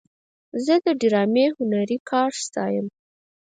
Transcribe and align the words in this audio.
زه 0.65 0.75
د 0.85 0.87
ډرامې 1.01 1.45
هنري 1.57 1.97
کار 2.09 2.31
ستایم. 2.45 2.87